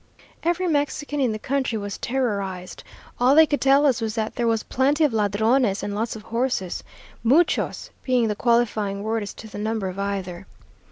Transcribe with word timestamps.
Every 0.41 0.65
Mexican 0.67 1.19
in 1.19 1.31
the 1.31 1.37
country 1.37 1.77
was 1.77 1.99
terrorized. 1.99 2.83
All 3.19 3.35
they 3.35 3.45
could 3.45 3.61
tell 3.61 3.85
us 3.85 4.01
was 4.01 4.15
that 4.15 4.33
there 4.33 4.47
was 4.47 4.63
plenty 4.63 5.03
of 5.03 5.13
ladrones 5.13 5.83
and 5.83 5.93
lots 5.93 6.15
of 6.15 6.23
horses, 6.23 6.83
'muchos' 7.23 7.91
being 8.01 8.27
the 8.27 8.35
qualifying 8.35 9.03
word 9.03 9.21
as 9.21 9.35
to 9.35 9.47
the 9.47 9.59
number 9.59 9.89
of 9.89 9.99
either. 9.99 10.47